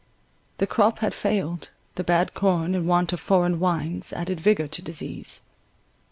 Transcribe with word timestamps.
The 0.57 0.65
crop 0.65 0.97
had 0.97 1.13
failed, 1.13 1.69
the 1.93 2.03
bad 2.03 2.33
corn, 2.33 2.73
and 2.73 2.87
want 2.87 3.13
of 3.13 3.19
foreign 3.19 3.59
wines, 3.59 4.11
added 4.11 4.39
vigour 4.41 4.65
to 4.67 4.81
disease. 4.81 5.43